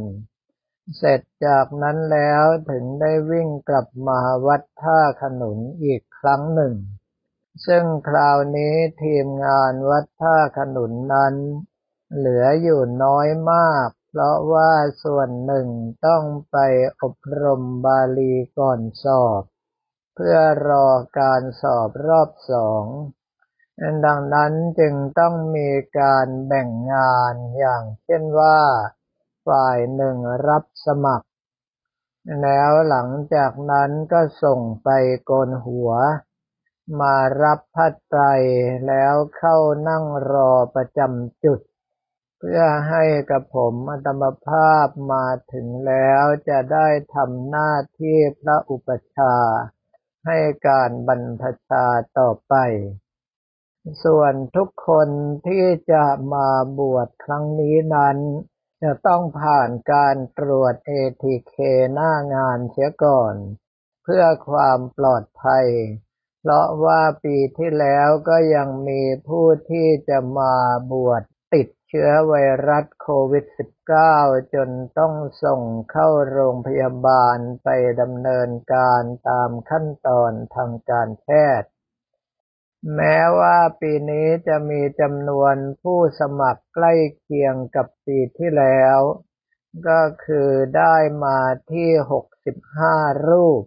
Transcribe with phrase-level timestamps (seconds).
[0.97, 6.75] เสร็จจากนั้นแล้วถึงได้วิ่งกลับมาวัดท่าขนุนอีกครั้งหนึ่ง
[7.67, 11.35] ซึ่งคราวนี้ทีมงานวัดท่าขนุนนั้น
[12.13, 14.71] เหลืออยู่น้อยมาก เพราะว่า
[15.03, 15.67] ส่วนหนึ่ง
[16.05, 16.57] ต้องไป
[17.01, 19.43] อบรมบาลีก่อนสอบ
[20.15, 20.37] เพื่อ
[20.69, 20.87] รอ
[21.19, 22.85] การสอบรอบสอง
[24.05, 28.59] ดังนั้นจึงต้องมีการแบ่งงานอย่างเช่นว่า
[29.47, 30.17] ฝ่ายหนึ่ง
[30.47, 31.27] รับสมัคร
[32.41, 34.89] แล้วหลังจากนั้นก็ส่งไป
[35.25, 35.91] โกนหัว
[36.99, 38.23] มารับพัดไตร
[38.87, 41.59] แล้วเข้านั่งรอประจำจุด
[42.39, 49.35] เพื่อให้กับผมอัตมภาพมาถึงแล้วจะได้ทำหน้าที่พระอุปชา
[50.25, 51.85] ให้การบรรพชา
[52.17, 52.55] ต่อไป
[54.03, 55.09] ส่วนทุกคน
[55.47, 58.17] ที่จะมาบวชครั้งนี้นั้น
[58.83, 61.55] จะต้องผ่านการตรวจ ATK
[61.93, 63.35] หน้างานเสียก่อน
[64.03, 65.67] เพื่อความปลอดภัย
[66.39, 70.55] เพราะว่าปีที่แล้วก็ยังมีผู้ที่จะมา
[70.91, 71.23] บวช
[71.97, 72.35] ชื้อไว
[72.69, 73.45] รัสโควิด
[73.99, 77.69] -19 จนต้องส่งเข้าโรงพยาบาลไป
[78.01, 81.27] ดำเนินการตามขั้นตอนทางการแพ
[81.61, 81.69] ทย์
[82.95, 88.99] แม้ว่าปีนี้จะมีจำนวนผู้สมัครใกล้เคียงกับปีที่แล้ว
[89.87, 91.39] ก็คือได้มา
[91.71, 91.89] ที่
[92.59, 93.63] 65 รูป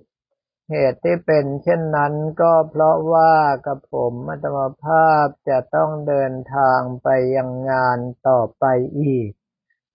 [0.71, 3.35] เหตุที่เป็นเช่นนั้นก็เพราะว่า
[3.67, 7.99] กับผมมัตมภาพจะต้องเดินทางไปยังงาน
[8.29, 8.65] ต่อไป
[9.01, 9.31] อีก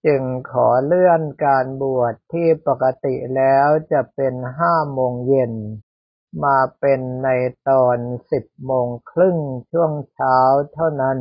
[0.06, 5.54] จึงขอเลื่อนการบวชที่ปกติแล้วจะเป็นห้าโมงเย็น
[6.44, 7.30] มาเป็นใน
[7.70, 7.98] ตอน
[8.32, 9.38] สิบโมงครึ่ง
[9.72, 10.38] ช่วงเช้า
[10.74, 11.20] เท่านั้น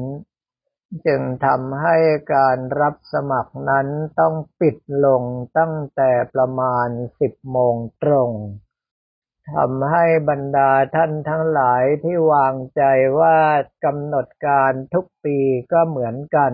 [1.07, 1.97] จึงทำให้
[2.35, 3.87] การรับสมัครนั้น
[4.21, 5.23] ต้องปิดลง
[5.59, 6.89] ตั้งแต่ประมาณ
[7.21, 8.31] สิบโมงตรง
[9.51, 12.83] ทำให้บรรดาท่านทั้งหลายที่วางใจ
[13.21, 13.39] ว่า
[13.85, 15.39] กำหนดการทุกปี
[15.73, 16.53] ก็เหมือนกัน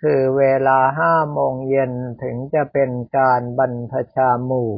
[0.00, 1.92] คือเวลาห้าโมงเย็น
[2.22, 4.74] ถึงจะเป็นการบรรพชาหมู่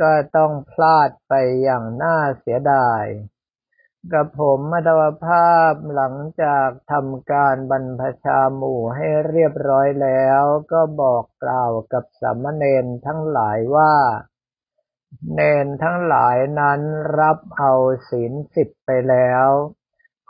[0.00, 3.04] ก็ต้องพลาดไปอย่างน่าเสียดาย
[4.12, 13.94] กับผมมัตวภาพหลังจากทำการบรรพชาหมู่ให้เรียบร้อยแล้ว ก็บอกกล่าวกับสามเณรทั้งหลายว่า
[15.32, 16.80] เนนทั้งหลายนั้น
[17.18, 17.72] รับเอา
[18.08, 19.48] ศีลสิบไปแล้ว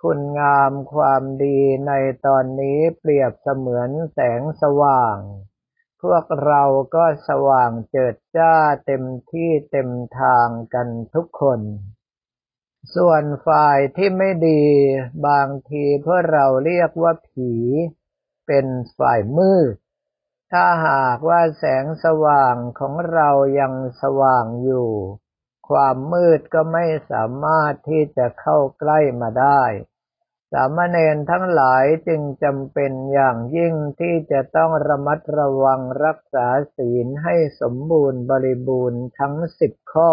[0.01, 1.93] คุณงามความดีใน
[2.27, 5.19] ตอนนี้เปรียบเสมือนแสงสว่าง
[6.03, 6.63] พวกเรา
[6.95, 9.91] ก็สว่างเจิดจ้าเต็มที่เต็ม
[10.21, 11.61] ทางกันทุกคน
[12.95, 14.65] ส่วนฝ่ายที่ไม่ดี
[15.27, 17.53] บางทีพวกเราเรียกว่าผี
[18.47, 18.67] เป็น
[18.99, 19.75] ฝ่ายมืด
[20.53, 23.31] ถ้าหากว่าแสงสว่างของเรา
[23.61, 24.91] ยังสว่างอยู่
[25.69, 29.62] ความมืดก็ไม่สามารถที่จะเข้าใกล้มาได้
[30.53, 36.47] สามเณรทั้งหลายจึงจำเป็นอย่างยิ่งที่จะต้องระมัดระวังรักษา
[36.77, 40.12] ศีลให้สมบูรณ์บริบูรณ์ทั้งสิบข้อ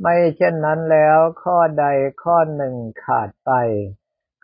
[0.00, 1.86] ไม่เช่นนั้นแล้วข้อใด
[2.22, 3.52] ข้อหนึ่งขาดไป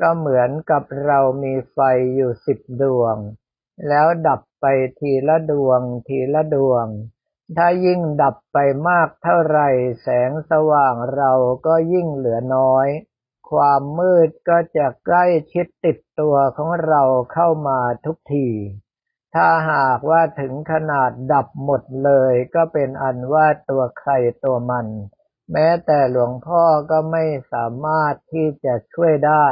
[0.00, 1.78] ก็เหมือนกับเรามีไฟ
[2.14, 3.16] อยู่สิบดวง
[3.88, 4.66] แล้วดับไป
[4.98, 6.86] ทีละดวงทีละดวง
[7.56, 8.58] ถ้ายิ่งดับไป
[8.88, 9.60] มากเท่าไร
[10.02, 11.32] แสงสว่างเรา
[11.66, 12.88] ก็ยิ่งเหลือน้อย
[13.50, 17.02] ความมืดก็จะใกล้ชิดติดตัวของเรา
[17.32, 18.48] เข้ามาทุกที
[19.34, 24.10] ถ้าหากว่าถึงขนาดดับหมดเลยก็เป็นอันว่าตัวใคร
[24.44, 24.86] ตัวมัน
[25.52, 29.46] แม้แต่หลวงพ่อก็ไม่สามารถที่จะช่วยได้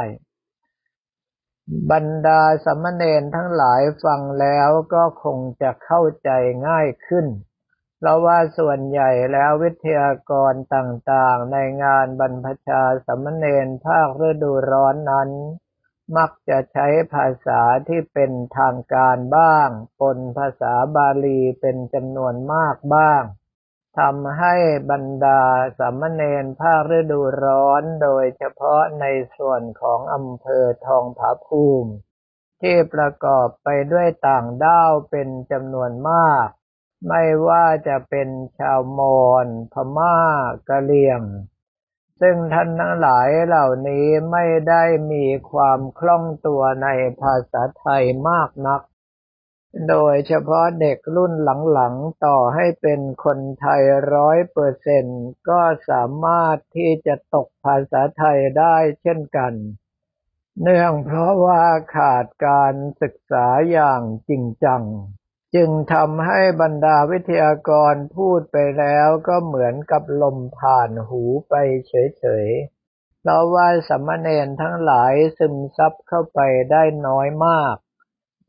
[1.91, 6.29] บรรดาสมณเณรทั้งหลายฟังแล้วก็คงจะเข้าใจ
[6.67, 7.25] ง่ายขึ้น
[7.97, 15.29] เพราะว่าส่วนใหญ่แล้ววิทยากรต่างๆ ในงานบรรพชาสมณเณรภาคฤดูร้อนนั้น
[16.17, 19.69] มักจะใช้ภาษาที่เป็นทางการบ้าง
[20.01, 23.23] ปนภาษาบาลีเป็นจำนวนมากบ้าง
[23.99, 24.55] ทำให้
[24.91, 25.41] บรรดา
[25.77, 29.05] สามเณรภาคฤดูร้อนโดยเฉพาะใน
[29.37, 31.91] ส่วนของอำเภอทองผาภูมิ
[32.61, 36.47] ที่ประกอบไปด้วยต่างด้าวเป็นจำนวนมาก
[37.07, 38.29] ไม่ว่าจะเป็น
[38.59, 40.17] ชาวมอญพม่า
[40.69, 41.21] กะเหรี่ยง
[42.21, 46.87] ซึ่งท่านทั้งหลายเหล่านี้ไม่ได้มีความคล่องตัวใน
[47.21, 48.81] ภาษาไทยมากนัก
[49.89, 51.33] โดยเฉพาะเด็กรุ่น
[51.73, 53.83] หลังๆ ต่อให้เป็นคนไทย
[54.13, 55.05] ร้อยเปอร์เซน
[55.49, 59.53] ก็สามารถที่จะตกภาษาไทยได้เช่นกัน
[60.61, 61.63] เนื่องเพราะว่า
[61.95, 64.83] ขาดการศึกษาอย่างจริงจัง
[65.55, 71.53] จึงทำให้บรรดาวิทยากรพูดไปแล้วก็เหมือนกับลมผ่านหูไป
[71.87, 76.39] เฉยๆ เพราะว่าสมณเณรทั้งหลายซึมซับเข้าไป
[76.71, 77.75] ได้น้อยมาก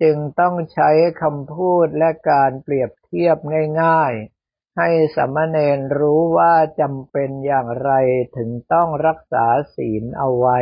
[0.02, 0.90] จึงต้องใช้
[1.22, 3.36] คำพูดและการเปรียบเทียบ
[3.82, 7.90] ง่ายๆ ให้สมณเณรรู้ว่าจำเป็นอย่างไร
[8.36, 10.58] ถึงต้องรักษาศีลเอาไว้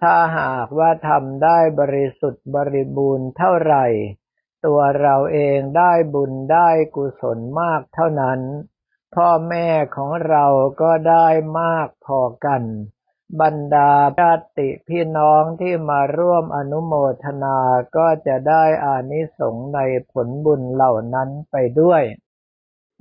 [0.00, 3.86] ถ้าหากว่าทำได้บริสุทธิ์บริบูรณ์เท่าไหร่
[4.66, 8.40] ตัวเราเองได้บุญได้กุศลมากเท่านั้น
[9.14, 10.46] พ่อแม่ของเรา
[10.82, 11.28] ก็ได้
[11.60, 12.62] มากพอกัน
[13.40, 16.92] บรรดาญาติพี่น้องที่มาร่วมอนุโม
[17.24, 17.58] ทนา
[17.96, 19.80] ก็จะได้อานิสงส์ใน
[20.12, 22.02] ผลบุญเหล่านั้นไปด้วย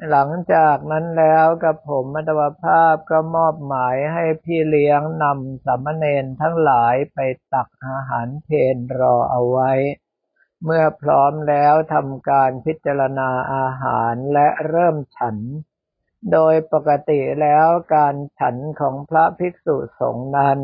[0.10, 7.20] หลังจากนั้นแล้วกับผมมัตวภาพก็มอบหมายให้พี่เลี้ยงนำสามเณรทั้งหลายไป
[7.54, 9.72] ตักอาหารเพนรอเอาไว้
[10.64, 15.38] เมื่อพร้อมแล้วทำการพิจารณาอาหารและเริ่มฉัน
[16.32, 20.60] โดยปกติแล้วการฉันของพระภิกษุสงฆ์นั้น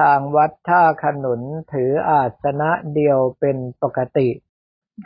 [0.00, 1.42] ทางวัดท่าขนุน
[1.72, 4.28] ถืออาสนะเดียวเป็นปกติ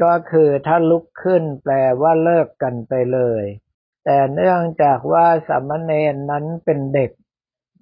[0.03, 1.73] ก็คือถ้าลุกขึ้นแปล
[2.03, 3.45] ว่าเลิกกันไปเลย
[4.05, 7.11] แต่เนื่องจากว่าสามเณรนั้นเป็นเด็ก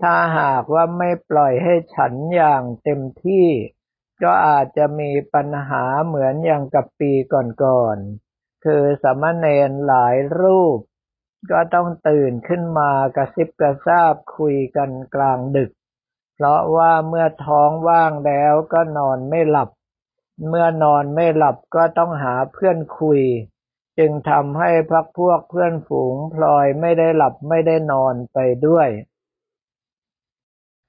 [0.02, 3.49] ถ้าหากว่าไม่ปล่อยให้ฉันอย่างเต็มที่
[4.22, 7.12] ก็อาจจะมีปัญหาเหมือนอย่างกับปี
[7.64, 10.78] ก่อนๆคือสามเณรหลายรูป
[11.50, 15.71] ก็ต้องตื่นขึ้นมากระซิบกระซาบคุยกันกลางดึก
[16.35, 19.71] เพราะว่าเมื่อท้องว่างแล้วก็นอนไม่หลับ
[20.49, 23.21] เมื่อนอนไม่หลับก็ต้องหาเพื่อนคุย
[23.99, 28.88] จึงทำให้พักพวกเพื่อนฝูงพลอยไม่ได้หลับไม่ได้นอนไปด้วย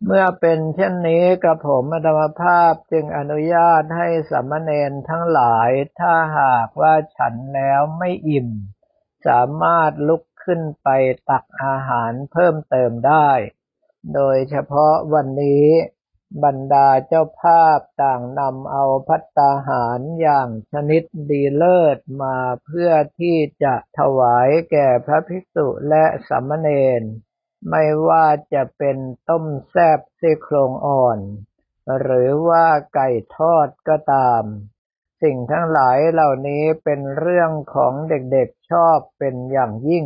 [0.06, 8.50] เมื่อเป็นเช่นนี้กระผมธรรมภาพจึงอนุญาตให้สัมมเนนทั้งหลายถ้าหากว่าฉันแล้วไม่อิ่ม
[9.28, 10.88] สามารถลุก ขึ้นไป
[11.30, 13.30] ตักอาหารเพิ่มเติมได้
[14.14, 15.68] โดยเฉพาะวันนี้
[16.44, 26.70] บรรดาเจ้าภาพต่างนำเอาพัตตาหารอย่างชนิดดีเลิศมาเพื่อที่จะถวายแก่พระภิกษุและสามเณ
[27.02, 27.04] ร
[27.70, 28.98] ไม่ว่าจะเป็น
[29.30, 31.20] ต้มแซบซี่โครงอ่อน
[32.02, 34.44] หรือว่าไก่ทอดก็ตาม
[35.22, 40.06] สิ่งทั้งหลายเหล่านี้เป็นเรื่องของเด็กๆชอบเป็นอย่างยิ่ง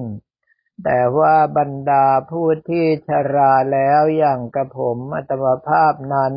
[0.83, 6.35] แต่ว่าบรรดาผู้ที่ชราแล้วอย่างกระผมอัตมภาพนั้น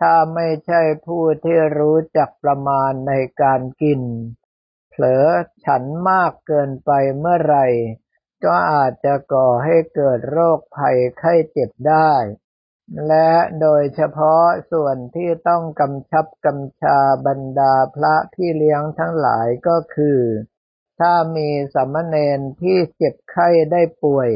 [0.00, 3.12] ถ้าไม่ใช่ผู้ที่รู้จักประมาณใน
[3.42, 4.02] การกิน
[4.90, 5.26] เผลอ
[5.64, 7.66] ฉันมากเกินไปเมื่อไหร่
[8.44, 12.12] ก็อาจจะก่อให้เกิดโรคภัยไข้เจ็บได้
[13.08, 20.20] และโดยเฉพาะส่วนที่ต้องกำชับกำชาบรรดาพระพี่เลี้ยงทั้งหลายก็คือ
[20.98, 24.30] ถ้ามีสามเณรที่เจ็บไข้ได้ป่วย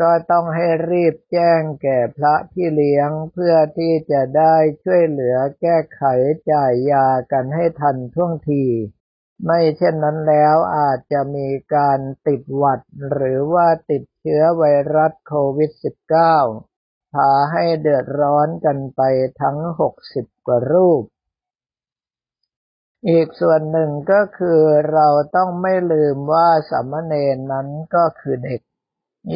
[0.00, 6.02] ก็ต้องให้รีบแจ้งแก่พระพี่เลี้ยงเพื่อที่จะได้ช่วยเหลือแก้ไข
[6.52, 8.64] จ่ายยากันให้ทันท่วงที
[9.46, 14.64] ไม่เช่นนั้นแล้วอาจจะมีการติดหวัดหรือว่าติดเชื้อไว
[14.96, 15.70] รัสโควิด
[16.42, 19.02] -19 พาให้เดือดร้อนกันไป
[19.40, 19.58] ทั้ง
[20.02, 21.02] 60 กว่ารูป
[23.06, 24.60] อีกส่วนหนึ่งก็คือ
[24.92, 28.60] เราต้องไม่ลืมว่าสามเณรนั้นก็คือเด็ก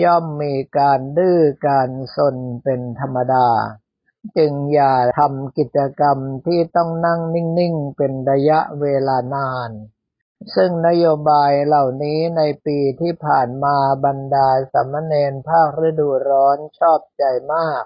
[0.03, 3.49] ย่อมมีการดื้อการสนเป็นธรรมดา
[4.37, 9.71] จึงอย่าทำกิจกรรมที่ต้องนั่งนิ่งๆ เป็นระยะเวลานาน
[10.55, 17.83] ซึ่งนโยบายเหล่านี้ในปีที่ผ่านมาบรรดาสามเณรภาคฤดูร้อนชอบใจมาก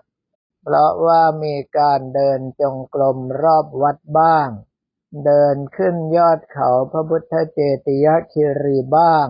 [0.63, 4.49] เพราะว่ามีการเดินจงกรมรอบวัดบ้าง
[5.25, 9.29] เดินขึ้นยอดเขาพระพุทธเจติยคิรีบ้าง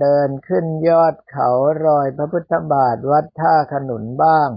[0.00, 1.48] เดินขึ้นยอดเขา
[1.84, 4.50] รอยพระพุทธบาทวัดท่าขนุนบ้าง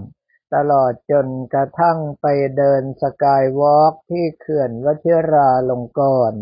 [0.54, 2.26] ตลอดจนกระทั่งไป
[2.58, 6.40] เดินสกายวอล์กที่เขื่อนวชิราลงกรณ์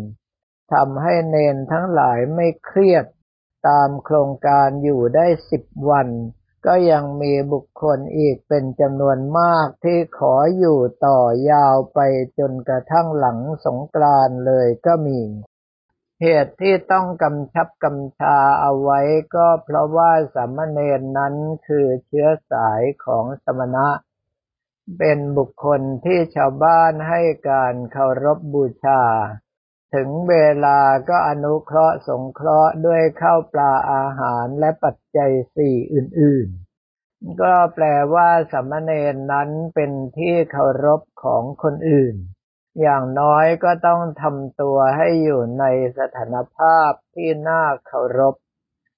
[0.73, 3.07] ทำให้เนนทั้งหลายไม่เครียด
[3.69, 6.09] ตามโครงการอยู่ได้สิบวัน
[6.71, 11.21] ก็ยังมีบุคคลอีกเป็นจำนวนมากที่ขออยู่ต่อ
[11.51, 12.01] ยาวไป
[12.39, 15.21] จนกระทั่งหลังสงกรานเลยก็มี
[16.23, 19.01] เหตุที่ต้องกำชับกำชาเอาไว้
[19.35, 21.35] ก็เพราะว่าสามเณรนั้น
[21.67, 23.89] คือเชื้อสายของสมณะ
[24.99, 27.21] เป็นบุคคลที่ชาวบ้านให้
[27.51, 29.03] การเคารพบบูชา
[29.95, 36.49] ถึงเวลาก็อนุเคราะห์สงเคราะห์ด้วยข้าวปลาอาหารและปัจจัยสี่อื่น
[36.95, 42.17] ๆ ก็แปลว่าสมณเณรนั้นเป็นที่เคารพของคนอื่น
[42.81, 45.65] อย่างน้อยก็ต้องทำตัวให้อยู่ใน
[45.99, 48.35] สถานภาพที่น่าเคารพ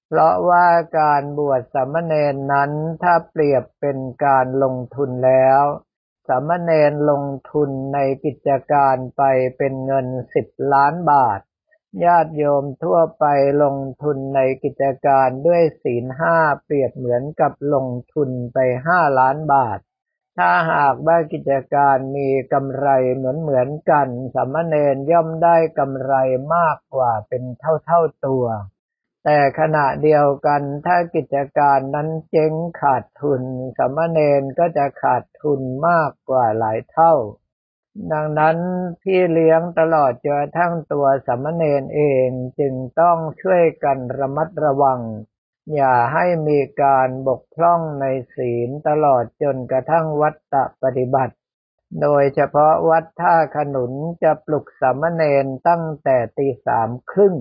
[0.09, 0.68] เพราะว่า
[0.99, 2.70] การบวชสมณเณรนั้น
[3.02, 5.64] ถ้าเปรียบเป็นการลงทุนแล้ว
[6.32, 9.22] สามเณรลงทุนในกิจการไป
[9.56, 11.40] เป็นเงินสิบล้านบาท
[12.04, 13.25] ญาติโยมทั่วไป
[13.62, 19.78] ลงทุนในกิจการด้วยศีลห้าเปรียบเหมือนกับลงทุนไปห้าล้านบาท
[20.38, 26.14] ถ้าหากว่ากิจการมีกำไรเหมือนเหมือนกันสามเณรย่อมได้กำไร
[26.54, 28.44] มากกว่าเป็นเท่าเท่าตัว
[29.24, 33.42] แต่ขณะเดียวกันถ้ากิจการนั้นเจ๊งขาดทุน
[33.78, 37.14] สมณเณรก็จะขาดทุนมากกว่าหลายเท่า
[38.12, 38.56] ดังนั้น
[39.02, 45.00] พี่เลี้ยงตลอดจนทั้งตัวสมณเณรเองจึงต้องช่วยกันระมัดระวัง
[45.74, 51.34] อย่าให้มีการบกพร่องในศีลตลอดจนกระทั่งวัตตปฏิบัติ
[52.02, 57.34] โดยเฉพาะวัดท่าขนุนจะปลุกสมณเณรตั้งแต่ตีสามครึ่ง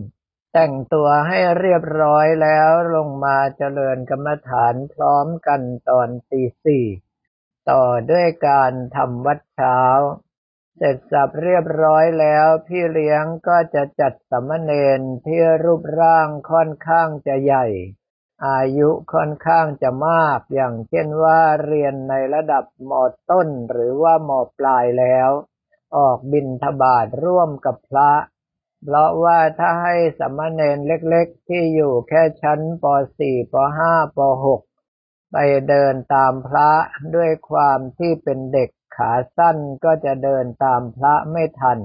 [0.53, 6.85] แต่งตัวให้เรียบร้อยแล้วลงมาเจริญกรรมฐานพร้อมกันตอนตีสี่
[7.69, 9.79] ต่อด้วยการทำวัดเช้า
[10.77, 17.65] เสร็จสับเรียบร้อยแล้วพี่เลี้ยงก็จะจัดสมณเณรที่รูปร่างค่อนข้างจะใหญ่
[18.47, 22.91] อายุค่อนข้างจะมากอย่างเช่นว่าเรียนในระดับม
[23.29, 25.29] ต้นหรือว่ามปลายแล้ว
[25.97, 28.11] ออกบินทบาทร่วมกับพระ
[28.83, 32.85] เพราะว่าถ้าให้สมณเณรเล็กๆ ที่อยู่แค่ชั้นป
[33.17, 33.53] .4 ป
[33.87, 35.37] .5 ป .6 ไป
[35.69, 36.71] เดินตามพระ
[37.15, 41.79] ด้วยความที่เป็นเด็กขาสั้นก็จะเดินตามพระไม่ทัน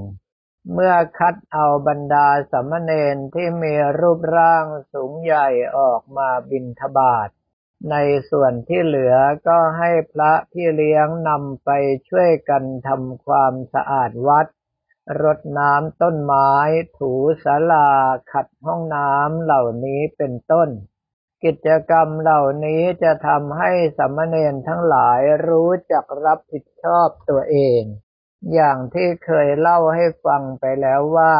[0.72, 5.48] เมื่อคัดเอาบรรดาสมณเณรที่มีรูปร่างสูงใหญ่
[5.78, 7.28] ออกมาบินทบาท
[7.90, 7.96] ใน
[8.30, 9.14] ส่วนที่เหลือ
[9.48, 11.70] ก็ให้พระพี่เลี้ยงนำไป
[12.08, 14.46] ช่วยกันทำความสะอาดวัด
[15.23, 16.50] รดน้ำต้นไม้
[16.99, 17.12] ถู
[17.44, 17.90] ศาลา
[18.32, 20.68] ขัดห้องน้ำเหล่านี้เป็นต้น
[21.44, 27.82] กิจกรรมเหล่านี้จะทำให้สมณเณรทั้งหลายรู้จักรับผิดชอบตัวเอง
[28.54, 31.37] อย่างที่เคยเล่าให้ฟังไปแล้วว่า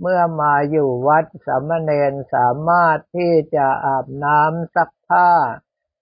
[0.00, 5.30] เมื่อมาอยู่วัดสมณเณรสามารถที่จะอาบน้ำซักผ้า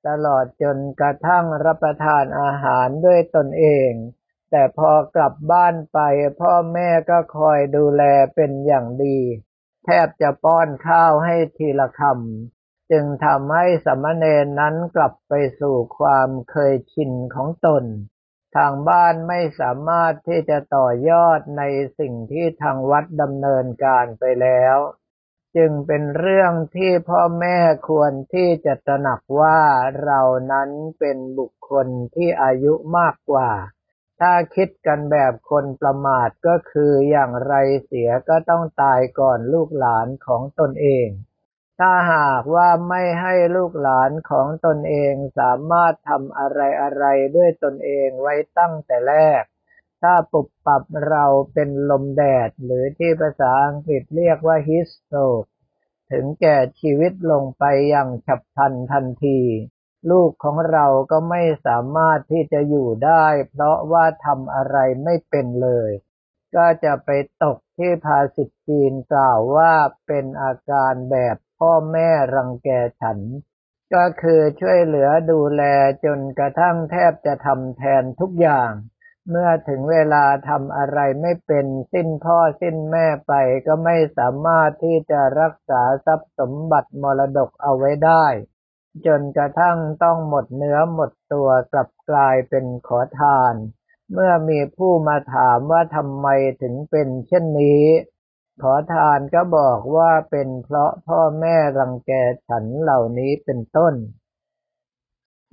[0.09, 3.91] ตลอดจนกระทั่งรับประทานอาหารด้วยตนเอง
[4.57, 6.01] แต่พอกลับบ้านไป
[6.41, 8.03] พ่อแม่ก็คอยดูแล
[8.35, 9.19] เป็นอย่างดี
[9.85, 17.85] แทบจะป้อนข้าวให้ทีละคำจึงทำให้สมณเณรนั้นกลับไปสู่ความเคยชินของตน
[18.57, 21.63] ทางบ้านไม่สามารถที่จะต่อยอดใน
[21.99, 24.77] สิ่งที่ทางวัดดำเนินการไปแล้ว
[25.57, 27.59] จึงเป็นเรื่องที่พ่อแม่
[27.89, 29.61] ควรที่จะตระหนักว่า
[30.05, 33.51] เรานั้นเป็นบุคคลที่อายุมากกว่า
[34.21, 37.55] ถ้าคิดกันแบบคนประมาทก็คืออย่างไร
[37.85, 41.09] เสียก็ต้องตายก่อนลูกหลานของตนเอง
[41.81, 47.05] ถ้าหากว่าไม่ให้ลูกหลานของตนเองสามารถทำอะไรอะไร
[47.37, 49.43] ด้วยตนเองไว้ตั้งแต่แรก
[50.03, 55.45] ถ้าปุบปับเราเป็นลมแดดหรือที่ภาษาอังกฤษเรียกว่าฮิสโตก
[56.11, 59.41] ถึงแก่ชีวิตลงไปอย่างฉับพลันทันที
[60.11, 65.91] ลูกของเราก็ไม่สามารถที่จะอยู่ได้ เพราะว่าทำอะไรไม่เป็นเลย
[66.57, 67.11] ก็จะไป
[67.45, 69.75] ตกที่ภาษิตจีนกล่าวว่า
[70.07, 72.69] เป็นอาการแบบพ่อแม่รังแก
[73.01, 73.19] ฉัน
[73.95, 75.63] ก็คือช่วยเหลือดูแล
[76.05, 78.73] จนกระทั่งแทบจะทำแทนทุกอย่าง
[79.31, 83.33] เมื่อถึงเวลาทำอะไรไม่เป็นสิ้นพ่อสิ้นแม่ไป
[83.67, 88.27] ก็ไม่สามารถที่จะรักษาทรัพย์สมบัติมรดกเอาไว้ได้
[89.07, 93.55] จนกระทั่งต้องหมดเนื้อหมดตัวกลับกลายเป็นขอทาน
[94.13, 96.29] เมื่อมีผู้มาถามว่าทำไม
[96.63, 97.85] ถึงเป็นเช่นนี้
[98.63, 102.13] ขอทานก็บอกว่าเป็นเพราะพ่อแม่รังแก
[102.49, 103.95] ฉันเหล่านี้เป็นต้น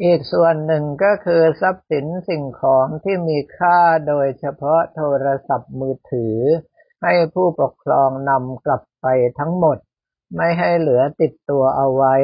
[0.04, 6.38] อีกส่วนหนึ่งก็คือทรัพย์สินสิ่งของที่มีค่าโดยเฉพาะโทรศัพท์มือถือ
[7.04, 9.08] ให้ผู้ปกครองนำกลับไป
[9.40, 9.78] ทั้งหมด
[10.36, 12.16] ไม่ให้เหลือติดตัวเอาไว้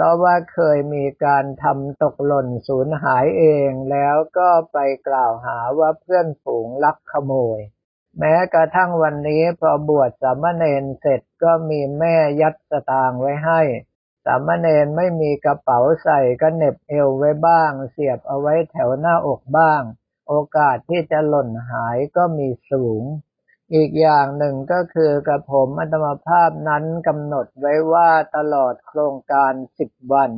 [0.00, 4.78] เพราะว่าเคยมีการทำตกหล่นสูญหายเองแล้วก็ไป
[5.08, 7.60] กล่าวหาว่าเพื่อนฝูงลักขโมย
[8.18, 13.60] แม้กระทั่งวันนี้พอบวชสามเณรเสร็จก็มีแม่ยัดสตางไว้ให้
[14.24, 19.82] สามเณรไม่มีกระเป๋าใส่ก็เน็บเอวไว้บ้าง เสียบเอาไว้แถวหน้าอกบ้าง
[20.28, 23.02] โอกาสที่จะหล่นหายก็มีสูง
[23.74, 30.32] อีกอย่างหนึ่งก็คือกระผมอัตมภาพนั้นกำหนดไว้ว่าตลอดโครงการสิบวัน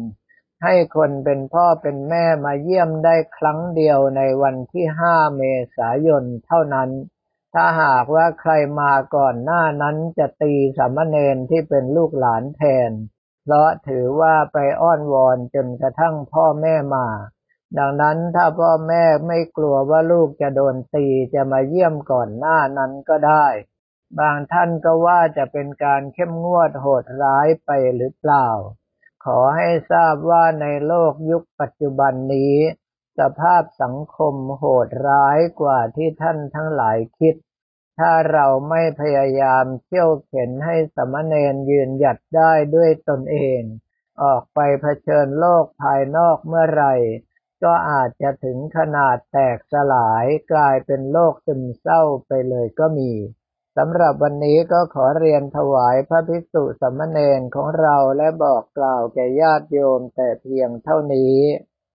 [0.64, 5.42] ให้คนเป็นพ่อเป็นแม่มาเยี่ยมได้ครั้งเดียวในวันที่ห้าเม
[5.76, 6.90] ษายนเท่านั้น
[7.54, 12.90] ถ้าหากว่าใครมาก่อนหน้านั้นจะตีสามเณรที่เป็นลูกหลานแทน
[13.44, 17.06] เพราะถือว่าไปอ้อนวอนจนกระทั่งพ่อแม่มา
[17.78, 23.46] ดังนั้นถ้าพ่อแม่ไม่กลัวว่าลูกจะโดนตีจะมาเยี่ยมก่อนหน้านั้นก็ได้
[24.18, 28.48] บางท่านก็ว่าจะเป็นการเข้มงวดโหดร้ายไปหรือเปล่า
[29.24, 32.56] ขอให้ทราบว่าในโลกยุคปัจจุบันนี้
[33.18, 37.34] สภาพสังคมโหดร้ายกว่าที่ท่านทั้งหลายคิด
[37.98, 43.60] ถ้าเราไม่พยายามเที่ยวเข็นให้สมณเณรยืนหยัดได้ด้วยตนเอง
[44.22, 46.94] ออกไปเผชิญโลกภายนอกเมื่อไหร่
[47.64, 53.12] ก็อาจจะถึงขนาดแตกสลายกลายเป็นโรคซึมเศร้าไปเลยก็มี
[53.76, 61.36] สำหรับวันนี้ก็ขอเรียนถวายพระภิกษุสมณเณรของเราและบอกกล่าวแก่ญาติโยมแต่เพียงเท่านี้